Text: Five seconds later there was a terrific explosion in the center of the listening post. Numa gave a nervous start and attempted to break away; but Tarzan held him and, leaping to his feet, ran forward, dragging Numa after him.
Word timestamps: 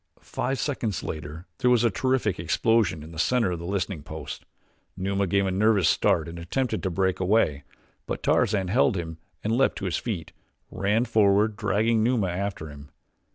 Five 0.19 0.57
seconds 0.57 1.03
later 1.03 1.45
there 1.59 1.69
was 1.69 1.83
a 1.83 1.91
terrific 1.91 2.39
explosion 2.39 3.03
in 3.03 3.11
the 3.11 3.19
center 3.19 3.51
of 3.51 3.59
the 3.59 3.67
listening 3.67 4.01
post. 4.01 4.45
Numa 4.97 5.27
gave 5.27 5.45
a 5.45 5.51
nervous 5.51 5.87
start 5.87 6.27
and 6.27 6.39
attempted 6.39 6.81
to 6.81 6.89
break 6.89 7.19
away; 7.19 7.63
but 8.07 8.23
Tarzan 8.23 8.69
held 8.69 8.97
him 8.97 9.19
and, 9.43 9.55
leaping 9.55 9.75
to 9.75 9.85
his 9.85 9.97
feet, 9.97 10.31
ran 10.71 11.05
forward, 11.05 11.55
dragging 11.55 12.01
Numa 12.01 12.29
after 12.29 12.69
him. 12.69 12.89